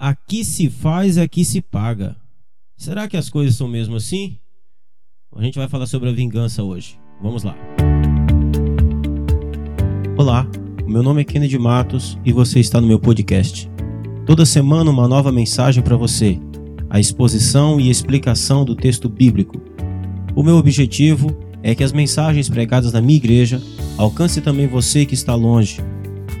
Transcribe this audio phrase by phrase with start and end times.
[0.00, 2.16] aqui se faz, aqui se paga.
[2.74, 4.38] Será que as coisas são mesmo assim?
[5.36, 6.98] A gente vai falar sobre a vingança hoje.
[7.22, 7.54] Vamos lá.
[10.16, 10.48] Olá,
[10.86, 13.70] meu nome é Kennedy Matos e você está no meu podcast.
[14.24, 16.38] Toda semana uma nova mensagem para você,
[16.88, 19.60] a exposição e explicação do texto bíblico.
[20.34, 23.60] O meu objetivo é que as mensagens pregadas na minha igreja
[23.98, 25.78] alcancem também você que está longe.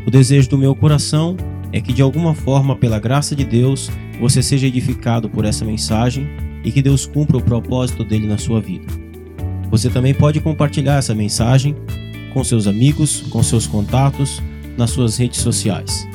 [0.06, 1.36] O desejo do meu coração
[1.72, 6.28] é que de alguma forma, pela graça de Deus, você seja edificado por essa mensagem
[6.64, 8.86] e que Deus cumpra o propósito dele na sua vida.
[9.70, 11.76] Você também pode compartilhar essa mensagem
[12.32, 14.42] com seus amigos, com seus contatos,
[14.76, 16.06] nas suas redes sociais.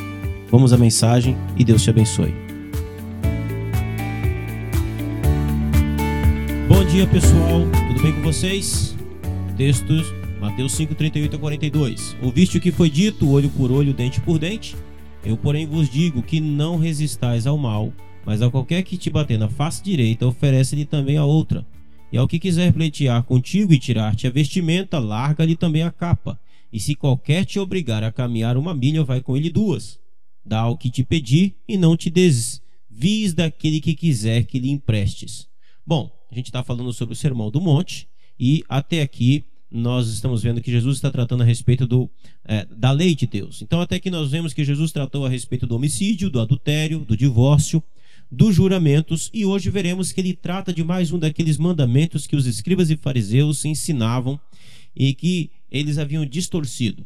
[0.52, 2.34] Vamos à mensagem e Deus te abençoe.
[6.68, 7.62] Bom dia, pessoal.
[7.88, 8.96] Tudo bem com vocês?
[9.58, 10.14] Textos
[10.46, 12.16] Mateus 5, 38 a 42.
[12.22, 14.76] Ouviste o que foi dito, olho por olho, dente por dente?
[15.26, 17.92] Eu, porém, vos digo que não resistais ao mal,
[18.24, 21.66] mas a qualquer que te bater na face direita, oferece-lhe também a outra.
[22.12, 26.40] E ao que quiser pleitear contigo e tirar-te a vestimenta, larga-lhe também a capa.
[26.72, 30.00] E se qualquer te obrigar a caminhar uma milha, vai com ele duas.
[30.46, 35.48] Dá ao que te pedir e não te desvies daquele que quiser que lhe emprestes.
[35.86, 38.08] Bom, a gente está falando sobre o Sermão do Monte
[38.40, 42.10] e até aqui nós estamos vendo que Jesus está tratando a respeito do,
[42.46, 43.62] é, da lei de Deus.
[43.62, 47.18] Então, até que nós vemos que Jesus tratou a respeito do homicídio, do adultério, do
[47.18, 47.84] divórcio,
[48.32, 52.46] dos juramentos, e hoje veremos que ele trata de mais um daqueles mandamentos que os
[52.46, 54.40] escribas e fariseus ensinavam
[54.96, 57.06] e que eles haviam distorcido.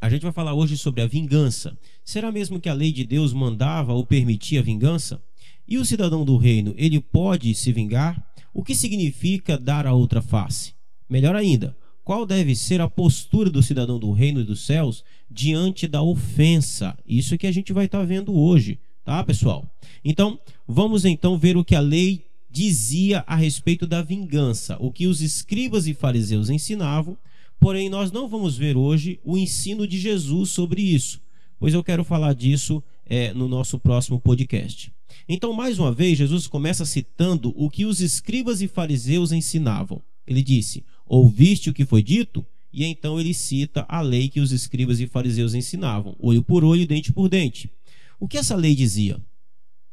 [0.00, 1.78] A gente vai falar hoje sobre a vingança.
[2.04, 5.22] Será mesmo que a lei de Deus mandava ou permitia a vingança?
[5.66, 8.20] E o cidadão do reino, ele pode se vingar?
[8.52, 10.74] O que significa dar a outra face?
[11.12, 15.86] Melhor ainda, qual deve ser a postura do cidadão do reino e dos céus diante
[15.86, 16.96] da ofensa?
[17.06, 19.70] Isso é que a gente vai estar tá vendo hoje, tá, pessoal?
[20.02, 25.06] Então, vamos então ver o que a lei dizia a respeito da vingança, o que
[25.06, 27.14] os escribas e fariseus ensinavam,
[27.60, 31.20] porém nós não vamos ver hoje o ensino de Jesus sobre isso,
[31.60, 34.90] pois eu quero falar disso é, no nosso próximo podcast.
[35.28, 40.00] Então, mais uma vez, Jesus começa citando o que os escribas e fariseus ensinavam.
[40.26, 40.84] Ele disse:
[41.14, 42.42] Ouviste o que foi dito?
[42.72, 46.86] E então ele cita a lei que os escribas e fariseus ensinavam: olho por olho,
[46.86, 47.70] dente por dente.
[48.18, 49.20] O que essa lei dizia?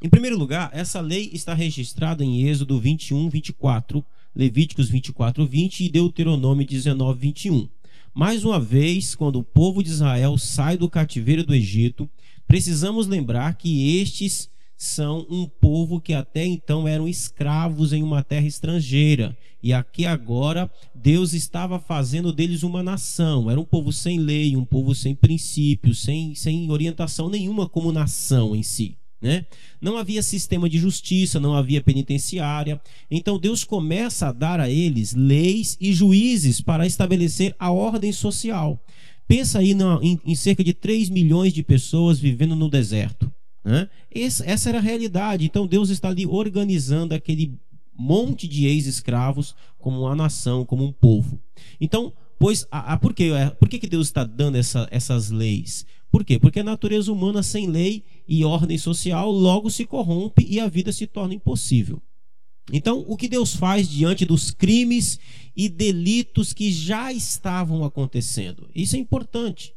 [0.02, 4.02] Em primeiro lugar, essa lei está registrada em Êxodo 21, 24,
[4.34, 7.68] Levíticos 24, 20 e Deuteronômio 19, 21.
[8.14, 12.10] Mais uma vez, quando o povo de Israel sai do cativeiro do Egito,
[12.48, 18.48] precisamos lembrar que estes são um povo que até então eram escravos em uma terra
[18.48, 19.38] estrangeira.
[19.62, 23.52] E aqui agora Deus estava fazendo deles uma nação.
[23.52, 28.56] Era um povo sem lei, um povo sem princípios, sem, sem orientação nenhuma como nação
[28.56, 28.96] em si.
[29.22, 29.46] Né?
[29.82, 32.80] Não havia sistema de justiça, não havia penitenciária.
[33.12, 38.82] Então Deus começa a dar a eles leis e juízes para estabelecer a ordem social.
[39.28, 43.30] Pensa aí em, em cerca de 3 milhões de pessoas vivendo no deserto.
[43.64, 43.90] Né?
[44.12, 45.46] essa era a realidade.
[45.46, 47.60] Então Deus está ali organizando aquele
[48.00, 51.40] monte de ex-escravos como uma nação, como um povo.
[51.82, 53.32] Então, pois, a, a, por, quê?
[53.36, 55.86] É, por que, que Deus está dando essa, essas leis?
[56.10, 56.40] Por quê?
[56.40, 60.92] Porque a natureza humana sem lei e ordem social logo se corrompe e a vida
[60.92, 62.02] se torna impossível.
[62.72, 65.20] Então, o que Deus faz diante dos crimes
[65.56, 68.70] e delitos que já estavam acontecendo?
[68.74, 69.74] Isso é importante.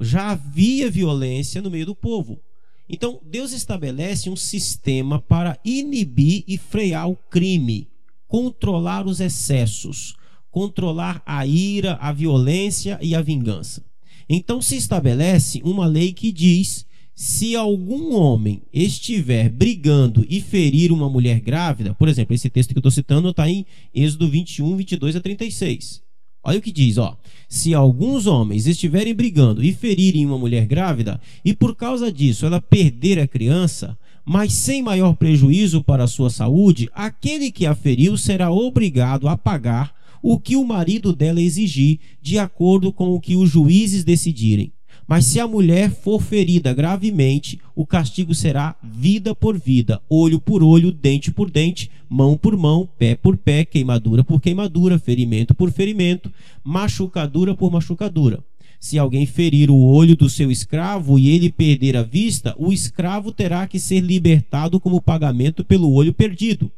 [0.00, 2.40] Já havia violência no meio do povo.
[2.88, 7.88] Então, Deus estabelece um sistema para inibir e frear o crime,
[8.28, 10.14] controlar os excessos,
[10.50, 13.84] controlar a ira, a violência e a vingança.
[14.28, 21.08] Então, se estabelece uma lei que diz: se algum homem estiver brigando e ferir uma
[21.08, 25.16] mulher grávida, por exemplo, esse texto que eu estou citando está em Êxodo 21, 22
[25.16, 26.05] a 36.
[26.46, 27.18] Olha o que diz, ó.
[27.48, 32.60] Se alguns homens estiverem brigando e ferirem uma mulher grávida, e por causa disso ela
[32.60, 38.16] perder a criança, mas sem maior prejuízo para a sua saúde, aquele que a feriu
[38.16, 39.92] será obrigado a pagar
[40.22, 44.72] o que o marido dela exigir, de acordo com o que os juízes decidirem.
[45.06, 50.64] Mas se a mulher for ferida gravemente, o castigo será vida por vida, olho por
[50.64, 55.70] olho, dente por dente, mão por mão, pé por pé, queimadura por queimadura, ferimento por
[55.70, 56.32] ferimento,
[56.64, 58.42] machucadura por machucadura.
[58.80, 63.32] Se alguém ferir o olho do seu escravo e ele perder a vista, o escravo
[63.32, 66.70] terá que ser libertado como pagamento pelo olho perdido.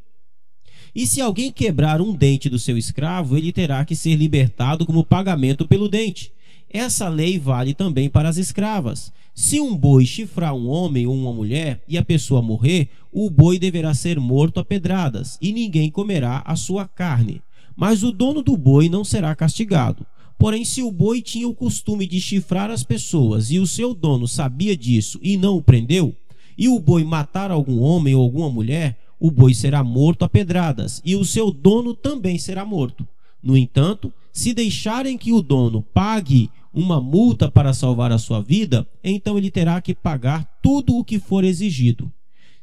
[0.94, 5.04] E se alguém quebrar um dente do seu escravo, ele terá que ser libertado como
[5.04, 6.32] pagamento pelo dente.
[6.70, 9.12] Essa lei vale também para as escravas.
[9.34, 13.58] Se um boi chifrar um homem ou uma mulher e a pessoa morrer, o boi
[13.58, 17.40] deverá ser morto a pedradas, e ninguém comerá a sua carne.
[17.76, 20.04] Mas o dono do boi não será castigado.
[20.36, 24.28] Porém, se o boi tinha o costume de chifrar as pessoas e o seu dono
[24.28, 26.14] sabia disso e não o prendeu,
[26.56, 31.00] e o boi matar algum homem ou alguma mulher, o boi será morto a pedradas,
[31.04, 33.06] e o seu dono também será morto.
[33.42, 38.86] No entanto, se deixarem que o dono pague uma multa para salvar a sua vida,
[39.02, 42.08] então ele terá que pagar tudo o que for exigido.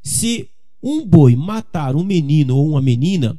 [0.02, 0.48] Se
[0.82, 3.38] um boi matar um menino ou uma menina,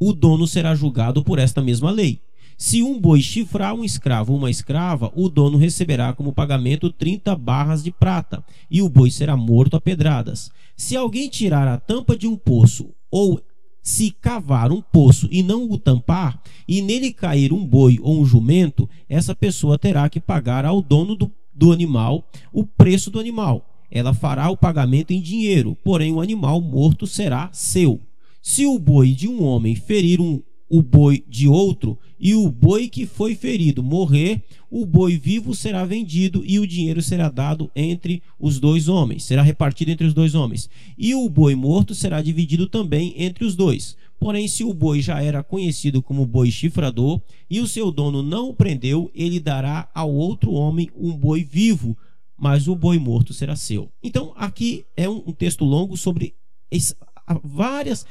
[0.00, 2.18] o dono será julgado por esta mesma lei.
[2.58, 7.36] Se um boi chifrar um escravo ou uma escrava, o dono receberá como pagamento 30
[7.36, 10.50] barras de prata, e o boi será morto a pedradas.
[10.76, 13.40] Se alguém tirar a tampa de um poço ou
[13.82, 18.24] se cavar um poço e não o tampar, e nele cair um boi ou um
[18.24, 23.68] jumento, essa pessoa terá que pagar ao dono do, do animal o preço do animal.
[23.90, 28.00] Ela fará o pagamento em dinheiro, porém o animal morto será seu.
[28.40, 32.88] Se o boi de um homem ferir um, o boi de outro, e o boi
[32.88, 38.22] que foi ferido morrer, o boi vivo será vendido e o dinheiro será dado entre
[38.40, 40.70] os dois homens, será repartido entre os dois homens.
[40.96, 43.98] E o boi morto será dividido também entre os dois.
[44.18, 47.20] Porém, se o boi já era conhecido como boi chifrador
[47.50, 51.94] e o seu dono não o prendeu, ele dará ao outro homem um boi vivo,
[52.34, 53.90] mas o boi morto será seu.
[54.02, 56.34] Então, aqui é um, texto longo sobre
[57.44, 58.06] várias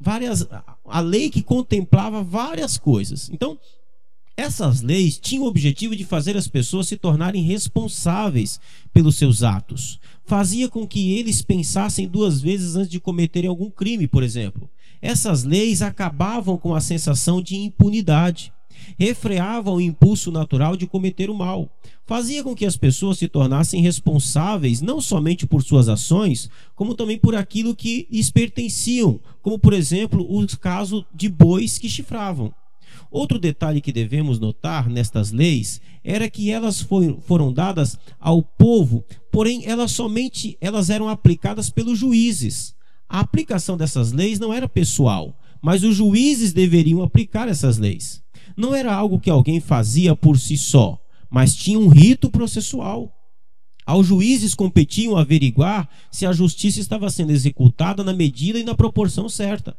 [0.00, 0.46] várias
[0.84, 3.28] a lei que contemplava várias coisas.
[3.30, 3.58] Então,
[4.36, 8.58] essas leis tinham o objetivo de fazer as pessoas se tornarem responsáveis
[8.92, 10.00] pelos seus atos.
[10.24, 14.68] Fazia com que eles pensassem duas vezes antes de cometerem algum crime, por exemplo.
[15.00, 18.53] Essas leis acabavam com a sensação de impunidade
[18.98, 21.70] refreava o impulso natural de cometer o mal.
[22.06, 27.18] Fazia com que as pessoas se tornassem responsáveis não somente por suas ações, como também
[27.18, 32.52] por aquilo que lhes pertenciam, como por exemplo o caso de bois que chifravam.
[33.10, 39.04] Outro detalhe que devemos notar nestas leis era que elas foi, foram dadas ao povo,
[39.30, 42.74] porém elas somente elas eram aplicadas pelos juízes.
[43.08, 48.23] A aplicação dessas leis não era pessoal, mas os juízes deveriam aplicar essas leis
[48.56, 50.98] não era algo que alguém fazia por si só,
[51.30, 53.12] mas tinha um rito processual.
[53.86, 59.28] Aos juízes competiam averiguar se a justiça estava sendo executada na medida e na proporção
[59.28, 59.76] certa.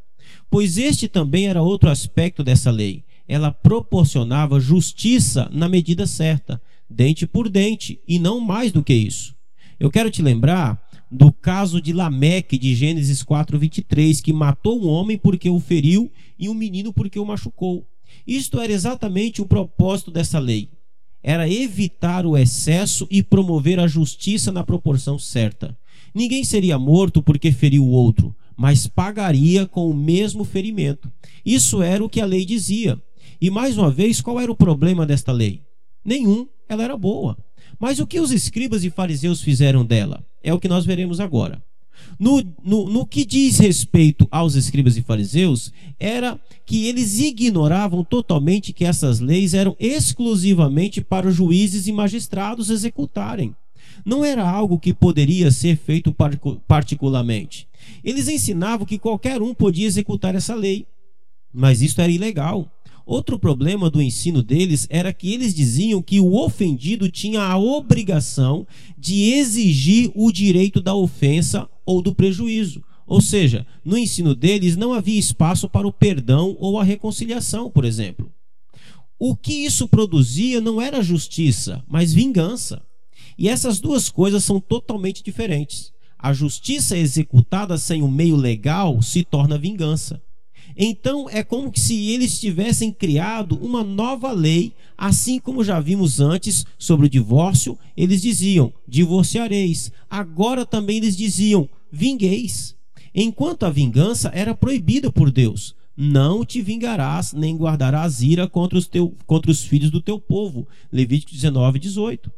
[0.49, 3.03] Pois este também era outro aspecto dessa lei.
[3.27, 9.35] Ela proporcionava justiça na medida certa, dente por dente, e não mais do que isso.
[9.79, 10.79] Eu quero te lembrar
[11.11, 16.47] do caso de Lameque de Gênesis 4:23, que matou um homem porque o feriu e
[16.47, 17.87] um menino porque o machucou.
[18.25, 20.69] Isto era exatamente o propósito dessa lei.
[21.23, 25.77] Era evitar o excesso e promover a justiça na proporção certa.
[26.13, 31.11] Ninguém seria morto porque feriu o outro, mas pagaria com o mesmo ferimento.
[31.45, 33.01] Isso era o que a lei dizia.
[33.41, 35.61] E mais uma vez, qual era o problema desta lei?
[36.03, 37.37] Nenhum, ela era boa.
[37.79, 40.25] Mas o que os escribas e fariseus fizeram dela?
[40.43, 41.61] É o que nós veremos agora.
[42.19, 48.73] No, no, no que diz respeito aos escribas e fariseus, era que eles ignoravam totalmente
[48.73, 53.55] que essas leis eram exclusivamente para os juízes e magistrados executarem.
[54.05, 56.15] Não era algo que poderia ser feito
[56.67, 57.67] particularmente.
[58.03, 60.85] Eles ensinavam que qualquer um podia executar essa lei,
[61.53, 62.69] mas isso era ilegal.
[63.05, 68.65] Outro problema do ensino deles era que eles diziam que o ofendido tinha a obrigação
[68.97, 72.83] de exigir o direito da ofensa ou do prejuízo.
[73.05, 77.85] Ou seja, no ensino deles não havia espaço para o perdão ou a reconciliação, por
[77.85, 78.31] exemplo.
[79.19, 82.81] O que isso produzia não era justiça, mas vingança.
[83.37, 85.93] E essas duas coisas são totalmente diferentes.
[86.17, 90.21] A justiça executada sem o meio legal se torna vingança.
[90.77, 96.65] Então é como se eles tivessem criado uma nova lei, assim como já vimos antes
[96.77, 99.91] sobre o divórcio, eles diziam: divorciareis.
[100.09, 102.75] Agora também eles diziam: vingueis.
[103.13, 105.73] Enquanto a vingança era proibida por Deus.
[105.97, 110.67] Não te vingarás, nem guardarás ira contra os, teu, contra os filhos do teu povo.
[110.91, 112.29] Levítico 19, 18.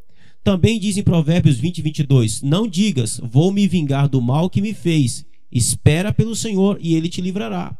[0.43, 4.75] Também diz em Provérbios 20, 22: Não digas, vou me vingar do mal que me
[4.75, 5.25] fez.
[5.51, 7.75] Espera pelo Senhor e ele te livrará.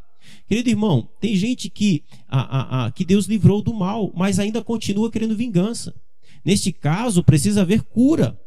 [0.47, 4.63] Querido irmão, tem gente que, a, a, a, que Deus livrou do mal, mas ainda
[4.63, 5.93] continua querendo vingança.
[6.43, 8.39] Neste caso, precisa haver cura.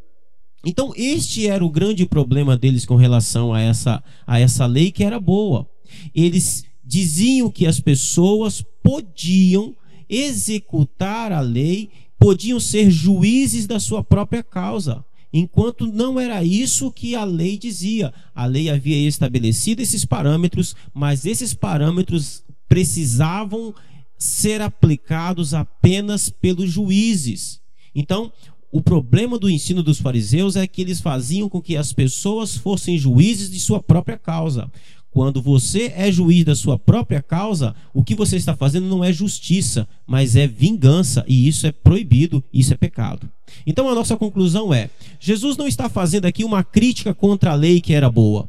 [0.64, 5.04] Então, este era o grande problema deles com relação a essa, a essa lei que
[5.04, 5.68] era boa.
[6.14, 9.74] Eles diziam que as pessoas podiam
[10.08, 15.04] executar a lei, podiam ser juízes da sua própria causa.
[15.32, 18.12] Enquanto não era isso que a lei dizia.
[18.34, 23.74] A lei havia estabelecido esses parâmetros, mas esses parâmetros precisavam
[24.18, 27.60] ser aplicados apenas pelos juízes.
[27.94, 28.32] Então,
[28.72, 32.96] o problema do ensino dos fariseus é que eles faziam com que as pessoas fossem
[32.96, 34.70] juízes de sua própria causa.
[35.10, 39.12] Quando você é juiz da sua própria causa, o que você está fazendo não é
[39.12, 43.28] justiça, mas é vingança, e isso é proibido, isso é pecado.
[43.66, 44.88] Então a nossa conclusão é:
[45.18, 48.48] Jesus não está fazendo aqui uma crítica contra a lei que era boa.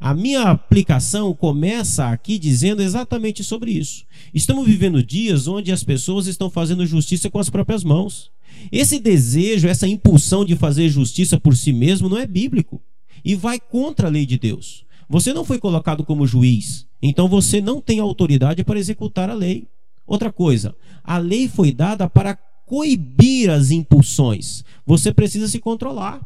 [0.00, 4.04] A minha aplicação começa aqui dizendo exatamente sobre isso.
[4.32, 8.30] Estamos vivendo dias onde as pessoas estão fazendo justiça com as próprias mãos.
[8.70, 12.80] Esse desejo, essa impulsão de fazer justiça por si mesmo não é bíblico
[13.24, 14.84] e vai contra a lei de Deus.
[15.08, 19.66] Você não foi colocado como juiz, então você não tem autoridade para executar a lei.
[20.06, 22.36] Outra coisa, a lei foi dada para
[22.66, 24.62] coibir as impulsões.
[24.86, 26.20] Você precisa se controlar.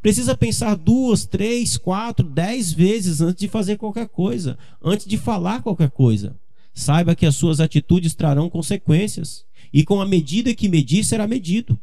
[0.00, 5.62] Precisa pensar duas, três, quatro, dez vezes antes de fazer qualquer coisa, antes de falar
[5.62, 6.34] qualquer coisa.
[6.74, 11.78] Saiba que as suas atitudes trarão consequências, e com a medida que medir será medido.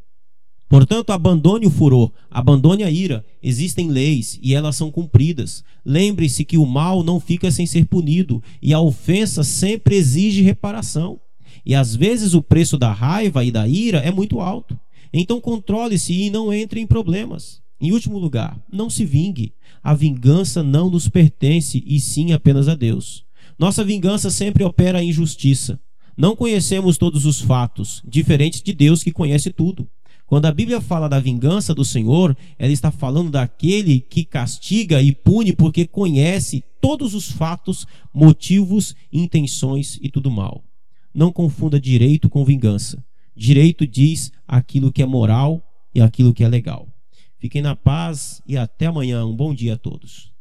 [0.70, 3.26] Portanto, abandone o furor, abandone a ira.
[3.42, 5.64] Existem leis e elas são cumpridas.
[5.84, 11.20] Lembre-se que o mal não fica sem ser punido e a ofensa sempre exige reparação.
[11.66, 14.80] E às vezes o preço da raiva e da ira é muito alto.
[15.12, 17.62] Então controle-se e não entre em problemas.
[17.82, 19.54] Em último lugar, não se vingue.
[19.82, 23.26] A vingança não nos pertence e sim apenas a Deus.
[23.58, 25.80] Nossa vingança sempre opera a injustiça.
[26.16, 29.88] Não conhecemos todos os fatos, diferente de Deus que conhece tudo.
[30.30, 35.12] Quando a Bíblia fala da vingança do Senhor, ela está falando daquele que castiga e
[35.12, 40.64] pune porque conhece todos os fatos, motivos, intenções e tudo mal.
[41.12, 43.04] Não confunda direito com vingança.
[43.36, 45.64] Direito diz aquilo que é moral
[45.96, 46.88] e aquilo que é legal.
[47.40, 49.26] Fiquem na paz e até amanhã.
[49.26, 50.32] Um bom dia a todos.